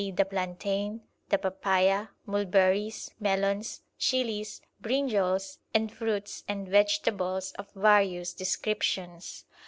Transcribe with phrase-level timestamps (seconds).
[0.15, 9.45] the plantain, the papya, mulberries, melons, chillis, brinjols, and fruits and vegetables of various descriptions.